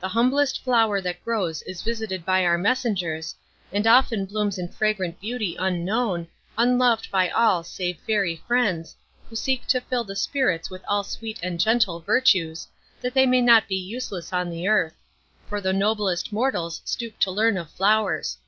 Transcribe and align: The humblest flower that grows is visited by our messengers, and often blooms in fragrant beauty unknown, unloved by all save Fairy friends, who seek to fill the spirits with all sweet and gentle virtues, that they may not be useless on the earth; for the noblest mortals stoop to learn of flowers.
The 0.00 0.06
humblest 0.06 0.62
flower 0.62 1.00
that 1.00 1.24
grows 1.24 1.60
is 1.62 1.82
visited 1.82 2.24
by 2.24 2.44
our 2.44 2.56
messengers, 2.56 3.34
and 3.72 3.84
often 3.84 4.24
blooms 4.24 4.58
in 4.58 4.68
fragrant 4.68 5.20
beauty 5.20 5.56
unknown, 5.58 6.28
unloved 6.56 7.10
by 7.10 7.30
all 7.30 7.64
save 7.64 7.98
Fairy 8.06 8.36
friends, 8.46 8.94
who 9.28 9.34
seek 9.34 9.66
to 9.66 9.80
fill 9.80 10.04
the 10.04 10.14
spirits 10.14 10.70
with 10.70 10.82
all 10.86 11.02
sweet 11.02 11.40
and 11.42 11.58
gentle 11.58 11.98
virtues, 11.98 12.68
that 13.00 13.12
they 13.12 13.26
may 13.26 13.40
not 13.40 13.66
be 13.66 13.74
useless 13.74 14.32
on 14.32 14.50
the 14.50 14.68
earth; 14.68 14.94
for 15.48 15.60
the 15.60 15.72
noblest 15.72 16.32
mortals 16.32 16.80
stoop 16.84 17.18
to 17.18 17.32
learn 17.32 17.56
of 17.56 17.68
flowers. 17.68 18.38